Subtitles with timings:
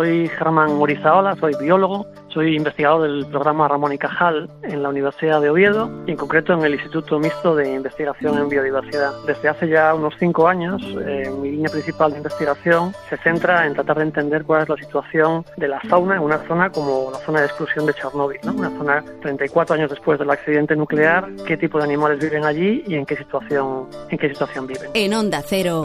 [0.00, 5.42] soy Germán Morizaola, soy biólogo, soy investigador del programa Ramón y Cajal en la Universidad
[5.42, 9.12] de Oviedo y en concreto en el Instituto Mixto de Investigación en Biodiversidad.
[9.26, 13.74] Desde hace ya unos cinco años, eh, mi línea principal de investigación se centra en
[13.74, 17.18] tratar de entender cuál es la situación de la fauna en una zona como la
[17.18, 18.54] zona de exclusión de Chernóbil, ¿no?
[18.54, 22.94] una zona 34 años después del accidente nuclear, qué tipo de animales viven allí y
[22.94, 24.88] en qué situación, en qué situación viven.
[24.94, 25.84] En Onda Cero,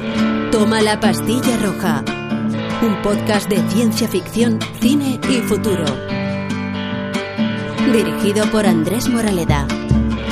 [0.54, 2.25] toma la pastilla roja
[2.82, 5.86] un podcast de ciencia ficción, cine y futuro.
[7.92, 9.66] Dirigido por Andrés Moraleda.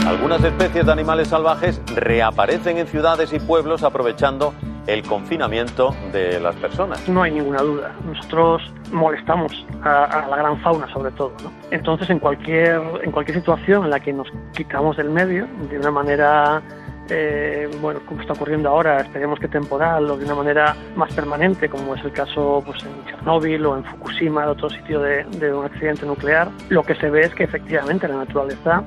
[0.06, 4.54] Algunas especies de animales salvajes reaparecen en ciudades y pueblos aprovechando
[4.88, 7.08] el confinamiento de las personas.
[7.08, 7.96] No hay ninguna duda.
[8.06, 11.34] Nosotros molestamos a, la gran fauna sobre todo.
[11.72, 15.92] Entonces, en cualquier, en cualquier situación en la que nos quitamos del medio de una
[15.92, 16.62] manera
[17.10, 21.68] eh, bueno, como está ocurriendo ahora, esperemos que temporal o de una manera más permanente,
[21.70, 26.06] como es el caso pues, en Chernóbil o en Fukushima, otro sitio de, un accidente
[26.06, 28.84] nuclear, lo que se ve es que efectivamente la naturaleza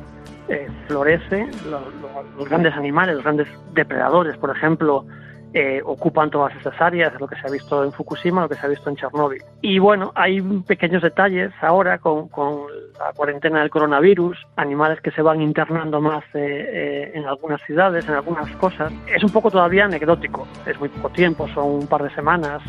[0.49, 1.49] eh, florece,
[2.39, 5.05] los grandes animales, los grandes depredadores, por ejemplo,
[5.59, 8.67] eh, ocupan todas esas áreas, lo que se ha visto en Fukushima, lo que se
[8.67, 9.43] ha visto en Chernóbil.
[9.63, 12.29] Y bueno, hay pequeños detalles ahora con,
[12.99, 18.09] la cuarentena del coronavirus, animales que se van internando más eh, eh, en algunas ciudades,
[18.09, 18.93] en algunas cosas.
[19.07, 22.63] Es un poco todavía anecdótico, es muy poco tiempo, son un par de semanas,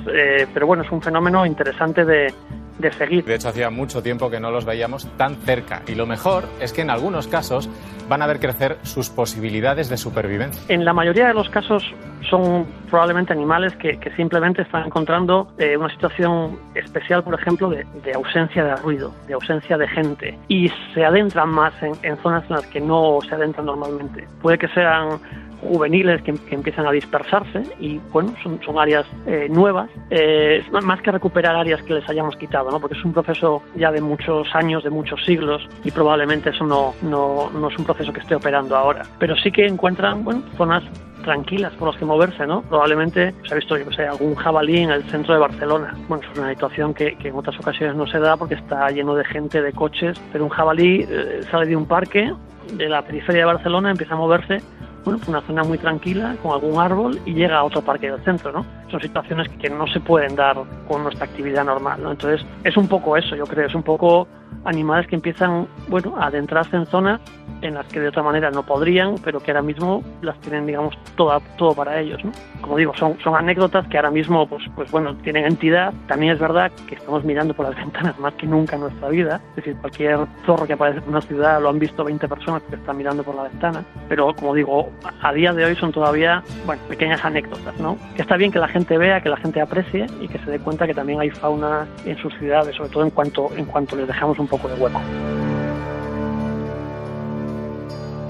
[0.53, 2.33] pero bueno, es un fenómeno interesante de,
[2.79, 3.25] de seguir.
[3.25, 5.81] De hecho, hacía mucho tiempo que no los veíamos tan cerca.
[5.87, 7.69] Y lo mejor es que en algunos casos
[8.07, 10.61] van a ver crecer sus posibilidades de supervivencia.
[10.69, 11.83] En la mayoría de los casos
[12.29, 18.63] son probablemente animales que, simplemente están encontrando eh, una situación especial, por ejemplo, de, ausencia
[18.63, 20.37] de ruido, de ausencia de gente.
[20.47, 24.27] Y se adentran más en, en zonas en las que no se adentran normalmente.
[24.41, 25.19] Puede que sean
[25.61, 31.11] juveniles que, empiezan a dispersarse y bueno, son, son áreas eh, nuevas, eh, más que
[31.11, 32.79] recuperar áreas que les hayamos quitado, ¿no?
[32.79, 36.93] porque es un proceso ya de muchos años, de muchos siglos y probablemente eso no,
[37.01, 40.83] no, no es un proceso que esté operando ahora, pero sí que encuentran bueno, zonas
[41.23, 42.61] tranquilas por las que moverse, ¿no?
[42.61, 45.93] Probablemente se ha visto, yo sé, algún jabalí en el centro de Barcelona.
[46.07, 49.25] Bueno, es una situación que, en otras ocasiones no se da porque está lleno de
[49.25, 52.33] gente, de coches, pero un jabalí eh, sale de un parque
[52.71, 54.59] de la periferia de Barcelona, empieza a moverse
[55.03, 58.51] bueno, una zona muy tranquila, con algún árbol, y llega a otro parque del centro,
[58.51, 58.65] ¿no?
[58.89, 62.11] Son situaciones que no se pueden dar con nuestra actividad normal, ¿no?
[62.11, 64.27] Entonces, es un poco eso, yo creo, es un poco
[64.65, 67.21] animales que empiezan, bueno, a adentrarse en zonas
[67.61, 70.95] en las que de otra manera no podrían, pero que ahora mismo las tienen, digamos,
[71.15, 72.31] toda, todo para ellos, ¿no?
[72.61, 75.93] Como digo, son, son anécdotas que ahora mismo, pues, pues bueno, tienen entidad.
[76.07, 79.41] También es verdad que estamos mirando por las ventanas más que nunca en nuestra vida.
[79.51, 82.75] Es decir, cualquier zorro que aparece en una ciudad lo han visto 20 personas que
[82.75, 83.83] están mirando por la ventana.
[84.07, 87.97] Pero, como digo, a día de hoy son todavía, bueno, pequeñas anécdotas, ¿no?
[88.15, 90.59] Que está bien que la gente vea, que la gente aprecie y que se dé
[90.59, 94.07] cuenta que también hay fauna en sus ciudades, sobre todo en cuanto, en cuanto les
[94.07, 95.01] dejamos un poco de hueco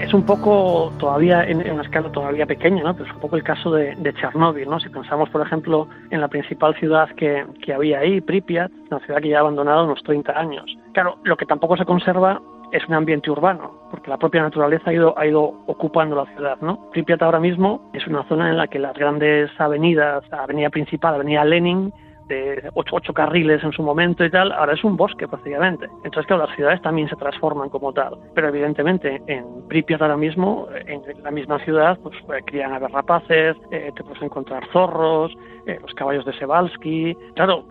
[0.08, 2.94] es un poco todavía en, una escala todavía pequeña, ¿no?
[2.94, 4.68] pero es un poco el caso de, de Chernóbil.
[4.68, 4.80] ¿no?
[4.80, 9.20] Si pensamos, por ejemplo, en la principal ciudad que, que había ahí, Pripyat, una ciudad
[9.20, 10.64] que ya ha abandonado unos 30 años.
[10.92, 12.40] Claro, lo que tampoco se conserva
[12.72, 16.58] es un ambiente urbano, porque la propia naturaleza ha ido, ha ido ocupando la ciudad.
[16.60, 16.90] ¿no?
[16.90, 21.14] Pripyat ahora mismo es una zona en la que las grandes avenidas, la avenida principal,
[21.14, 21.92] avenida Lenin,
[22.28, 25.86] de ocho, carriles en su momento y tal, ahora es un bosque prácticamente.
[26.04, 28.18] Entonces, claro, las ciudades también se transforman como tal.
[28.34, 33.56] Pero evidentemente en Pripyat ahora mismo, en la misma ciudad, pues eh, crían aves rapaces,
[33.70, 35.32] eh, te puedes encontrar zorros,
[35.66, 37.16] eh, los caballos de Sebalski.
[37.34, 37.64] Claro,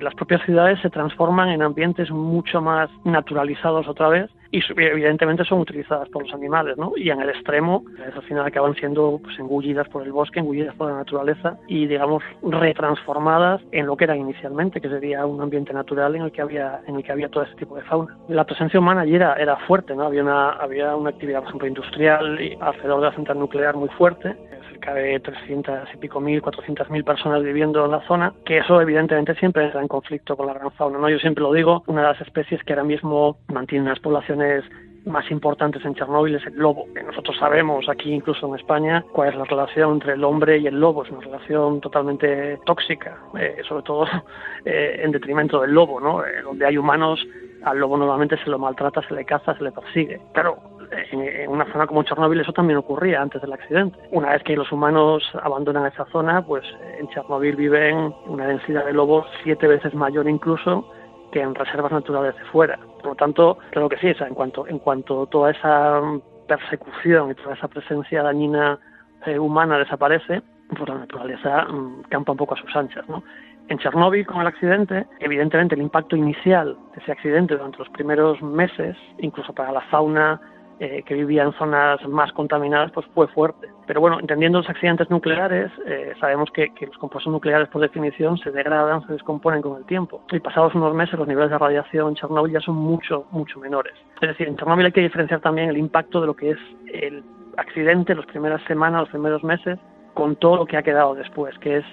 [0.00, 5.60] las propias ciudades se transforman en ambientes mucho más naturalizados otra vez y evidentemente son
[5.60, 6.92] utilizadas por los animales, ¿no?
[6.96, 10.90] Y en el extremo, al final acaban siendo pues, engullidas por el bosque, engullidas por
[10.90, 16.16] la naturaleza y, digamos, retransformadas en lo que eran inicialmente, que sería un ambiente natural
[16.16, 18.16] en el que había, en el que había todo ese tipo de fauna.
[18.28, 20.04] La presencia humana allí era, fuerte, ¿no?
[20.04, 23.88] Había una, había una actividad, por ejemplo, industrial y alrededor de la central nuclear muy
[23.90, 24.36] fuerte,
[24.78, 28.80] cerca de 300 y pico mil, 400 mil personas viviendo en la zona, que eso
[28.80, 31.08] evidentemente siempre entra en conflicto con la gran fauna, ¿no?
[31.08, 34.64] Yo siempre lo digo, una de las especies que ahora mismo mantiene unas poblaciones
[35.06, 36.86] más importantes en Chernóbil es el lobo.
[37.06, 40.78] Nosotros sabemos aquí, incluso en España, cuál es la relación entre el hombre y el
[40.78, 41.04] lobo.
[41.04, 44.06] Es una relación totalmente tóxica, eh, sobre todo
[44.64, 46.24] eh, en detrimento del lobo, ¿no?
[46.24, 47.24] Eh, donde hay humanos,
[47.64, 50.20] al lobo normalmente se lo maltrata, se le caza, se le persigue.
[50.34, 50.77] Claro,
[51.12, 53.98] en, una zona como Chernóbil eso también ocurría antes del accidente.
[54.10, 56.64] Una vez que los humanos abandonan esa zona, pues
[56.98, 60.90] en Chernóbil viven una densidad de lobos siete veces mayor incluso
[61.32, 62.78] que en reservas naturales de fuera.
[62.96, 66.00] Por lo tanto, creo que sí, en cuanto en cuanto toda esa
[66.46, 68.78] persecución y toda esa presencia dañina
[69.26, 70.42] eh, humana desaparece,
[70.76, 73.22] pues la naturaleza mm, campa un poco a sus anchas, ¿no?
[73.68, 78.40] En Chernóbil, con el accidente, evidentemente el impacto inicial de ese accidente durante los primeros
[78.40, 80.40] meses, incluso para la fauna
[80.80, 83.68] eh, que vivía en zonas más contaminadas, pues fue fuerte.
[83.86, 88.50] Pero bueno, entendiendo los accidentes nucleares, eh, sabemos que, los compuestos nucleares, por definición, se
[88.50, 90.22] degradan, se descomponen con el tiempo.
[90.30, 93.94] Y pasados unos meses, los niveles de radiación en Chernóbil ya son mucho, mucho menores.
[94.20, 96.58] Es decir, en Chernóbil hay que diferenciar también el impacto de lo que es
[96.92, 97.24] el
[97.56, 99.78] accidente, las primeras semanas, los primeros meses,
[100.14, 101.84] con todo lo que ha quedado después, que es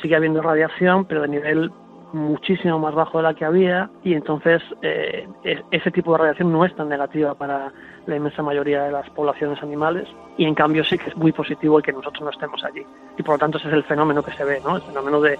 [0.00, 1.70] sigue habiendo radiación, pero de nivel
[2.12, 6.52] muchísimo más bajo de la que había y entonces eh, e-, ese tipo de radiación
[6.52, 7.72] no es tan negativa para
[8.08, 11.78] la inmensa mayoría de las poblaciones animales y en cambio sí que es muy positivo
[11.78, 12.84] el que nosotros no estemos allí
[13.16, 14.76] y por lo tanto ese es el fenómeno que se ve, ¿no?
[14.76, 15.38] el fenómeno de,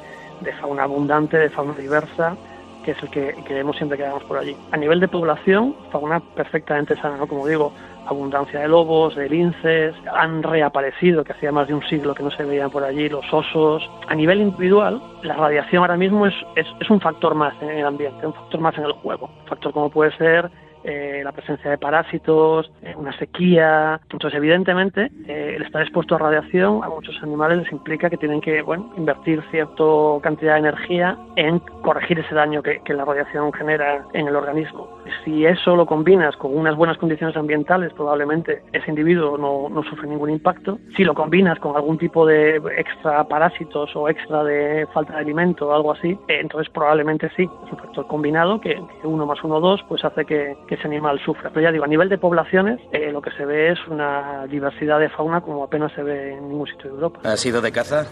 [0.61, 2.37] fauna abundante, de fauna diversa
[2.85, 4.57] que es el que, que vemos siempre que vamos por allí.
[4.71, 7.27] A nivel de población, fauna perfectamente sana, ¿no?
[7.27, 7.73] como digo,
[8.07, 12.31] abundancia de lobos, de linces, han reaparecido, que hacía más de un siglo que no
[12.31, 13.91] se veían por allí, los osos.
[14.07, 17.85] A nivel individual, la radiación ahora mismo es, es, es un factor más en el
[17.85, 19.29] ambiente, un factor más en el juego.
[19.43, 20.51] Un factor como puede ser
[20.89, 24.01] eh, la presencia de parásitos, eh, una sequía.
[24.11, 28.41] Entonces, evidentemente, eh, el estar expuesto a radiación a muchos animales les implica que tienen
[28.41, 29.85] que bueno, invertir cierta
[30.23, 34.91] cantidad de energía en corregir ese daño que, la radiación genera en el organismo.
[35.25, 40.07] Si eso lo combinas con unas buenas condiciones ambientales, probablemente ese individuo no, no sufre
[40.07, 40.79] ningún impacto.
[40.99, 45.69] Si lo combinas con algún tipo de extra parásitos o extra de falta de alimento
[45.69, 47.45] o algo así, entonces probablemente sí.
[47.45, 51.19] Es un factor combinado que, uno más uno dos pues hace que, que ese animal
[51.25, 51.49] sufra.
[51.49, 55.01] Pero ya digo, a nivel de poblaciones, eh, lo que se ve es una diversidad
[55.01, 57.21] de fauna como apenas se ve en ningún sitio de Europa.
[57.25, 58.05] ¿Has ido de caza?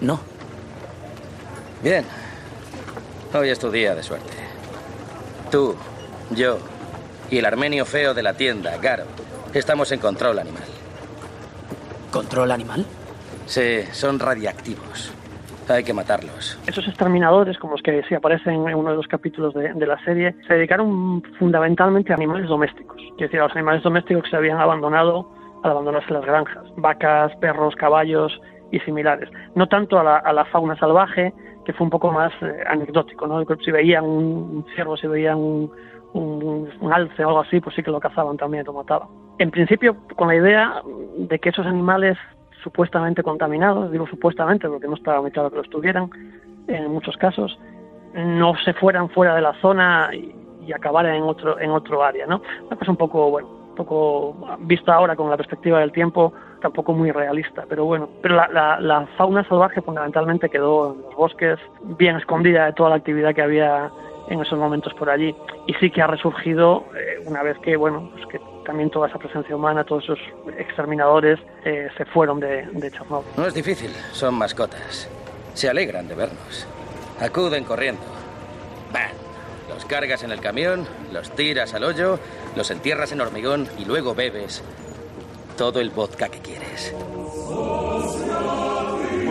[0.00, 0.18] No.
[1.84, 2.04] Bien.
[3.34, 4.32] Hoy es tu día de suerte.
[5.50, 5.74] Tú,
[6.30, 6.58] yo
[7.30, 9.04] y el armenio feo de la tienda, Garo,
[9.54, 10.64] estamos en control animal.
[12.10, 12.84] ¿Control animal?
[13.46, 15.14] Sí, son radiactivos.
[15.68, 16.58] Hay que matarlos.
[16.66, 20.34] Esos exterminadores, como los que sí aparecen en uno de los capítulos de, la serie,
[20.46, 22.96] se dedicaron fundamentalmente a animales domésticos.
[22.96, 25.30] Quiero decir, a los animales domésticos que se habían abandonado
[25.62, 26.64] al abandonarse las granjas.
[26.76, 28.38] Vacas, perros, caballos
[28.72, 29.30] y similares.
[29.54, 31.32] No tanto a la, fauna salvaje,
[31.64, 33.26] que fue un poco más eh, anecdótico.
[33.26, 33.44] ¿no?
[33.64, 35.70] Si veían un ciervo, si veían un,
[36.92, 39.08] alce o algo así, pues sí que lo cazaban también, lo mataban.
[39.38, 40.82] En principio, con la idea
[41.16, 42.18] de que esos animales
[42.62, 46.10] supuestamente contaminados, digo supuestamente porque no estaba muy claro que lo estuvieran
[46.68, 47.58] en muchos casos,
[48.14, 50.36] no se fueran fuera de la zona y,
[50.72, 52.40] acabaran en otro en otro área, ¿no?
[52.68, 56.32] Una cosa un poco, bueno, un poco vista ahora con la perspectiva del tiempo,
[56.62, 61.58] tampoco muy realista, pero bueno, pero la, la, fauna salvaje fundamentalmente quedó en los bosques,
[61.98, 63.90] bien escondida de toda la actividad que había
[64.28, 65.34] en esos momentos por allí
[65.66, 69.18] y sí que ha resurgido eh, una vez que bueno pues que también toda esa
[69.18, 70.18] presencia humana, todos esos
[70.56, 73.26] exterminadores eh, se fueron de, de Chernobyl.
[73.36, 75.08] No es difícil, son mascotas.
[75.54, 76.66] Se alegran de vernos.
[77.20, 78.02] Acuden corriendo.
[78.92, 79.10] Van.
[79.68, 82.18] Los cargas en el camión, los tiras al hoyo,
[82.54, 84.62] los entierras en hormigón y luego bebes
[85.56, 86.94] todo el vodka que quieres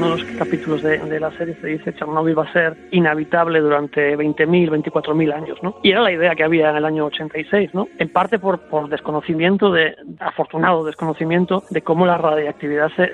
[0.02, 4.18] uno de los capítulos de, la serie se dice Chernobyl va a ser inhabitable durante
[4.18, 5.76] 20.000, 24.000 años, ¿no?
[5.84, 7.88] Y era la idea que había en el año 86, ¿no?
[8.00, 13.12] En parte por, por desconocimiento, de afortunado desconocimiento de cómo la radiactividad se,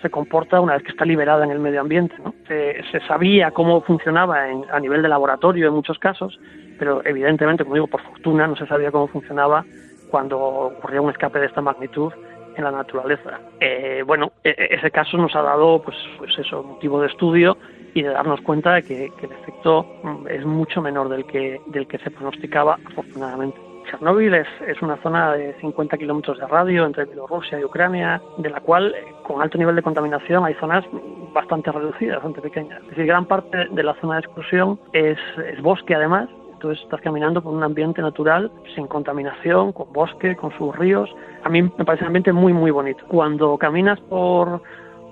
[0.00, 2.14] se comporta una vez que está liberada en el medio ambiente.
[2.24, 2.34] ¿no?
[2.46, 6.38] Se, sabía cómo funcionaba a nivel de laboratorio en muchos casos,
[6.78, 9.64] pero evidentemente, como digo, por fortuna no se sabía cómo funcionaba
[10.10, 12.12] cuando ocurría un escape de esta magnitud
[12.56, 13.40] en la naturaleza.
[13.60, 17.56] Eh, bueno, e, e, ese caso nos ha dado, pues, pues eso, motivo de estudio
[17.94, 21.86] y de darnos cuenta de que, el efecto mm, es mucho menor del que, del
[21.86, 23.58] que se pronosticaba, afortunadamente.
[23.90, 28.50] Chernóbil es, es, una zona de 50 kilómetros de radio entre Bielorrusia y Ucrania, de
[28.50, 30.84] la cual, eh, con alto nivel de contaminación, hay zonas
[31.32, 32.82] bastante reducidas, bastante pequeñas.
[32.82, 35.18] Es decir, gran parte de la zona de exclusión es,
[35.52, 40.50] es bosque, además, entonces estás caminando por un ambiente natural, sin contaminación, con bosque, con
[40.58, 41.08] sus ríos.
[41.44, 43.04] A mí me parece un ambiente muy, muy bonito.
[43.06, 44.60] Cuando caminas por,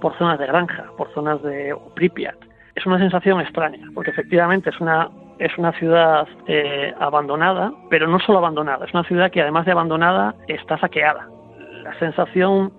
[0.01, 2.35] por zonas de granja, por zonas de Pripyat,
[2.75, 8.19] es una sensación extraña, porque efectivamente es una, es una ciudad eh, abandonada, pero no
[8.19, 11.29] solo abandonada, es una ciudad que además de abandonada está saqueada.
[11.85, 12.73] La sensación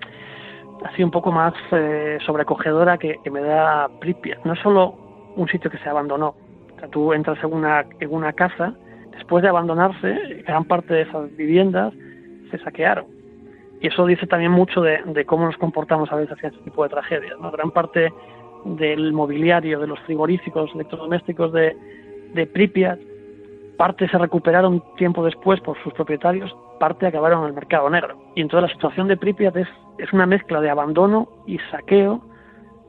[0.83, 4.43] así un poco más eh, sobrecogedora que, que me da Pripyat.
[4.43, 4.93] No es solo
[5.37, 6.35] un sitio que se abandonó,
[6.91, 8.73] tú entras en una, en una casa,
[9.11, 11.93] después de abandonarse, gran parte de esas viviendas
[12.51, 13.05] se saquearon.
[13.81, 16.89] Y eso dice también mucho de, cómo nos comportamos a veces en este tipo de
[16.89, 17.33] tragedias.
[17.51, 18.11] Gran parte
[18.65, 21.75] del mobiliario, de los frigoríficos, electrodomésticos de,
[22.33, 22.99] de Pripyat,
[23.77, 28.17] parte se recuperaron tiempo después por sus propietarios, parte acabaron en el mercado negro.
[28.35, 29.67] Y entonces la situación de Pripyat es,
[29.99, 32.21] es una mezcla de abandono y saqueo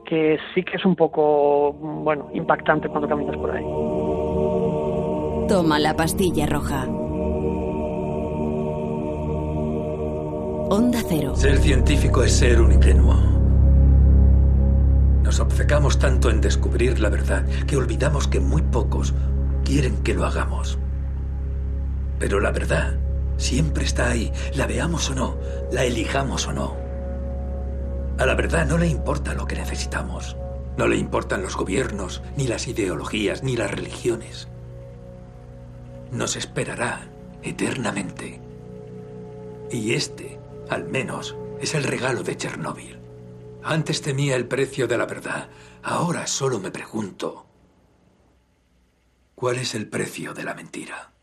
[0.09, 3.63] que sí que es un poco, bueno, impactante cuando caminas por ahí.
[5.47, 6.85] Toma la pastilla roja.
[10.71, 11.35] Onda cero.
[11.35, 13.15] Ser científico es ser un ingenuo.
[15.23, 19.13] Nos obcecamos tanto en descubrir la verdad que olvidamos que muy pocos
[19.63, 20.79] quieren que lo hagamos.
[22.17, 22.97] Pero la verdad
[23.37, 25.37] siempre está ahí, la veamos o no,
[25.71, 26.78] la elijamos o no.
[28.19, 30.35] A la verdad no le importa lo que necesitamos.
[30.75, 34.49] No le importan los gobiernos, ni las ideologías, ni las religiones.
[36.11, 37.09] Nos esperará
[37.43, 38.41] eternamente.
[39.71, 40.37] Y este,
[40.69, 42.99] al menos, es el regalo de Chernóbil.
[43.63, 45.49] Antes temía el precio de la verdad.
[45.81, 47.45] Ahora solo me pregunto,
[49.33, 51.13] ¿cuál es el precio de la mentira?